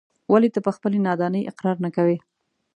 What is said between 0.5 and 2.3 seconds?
ته په خپلې نادانۍ اقرار نه کوې.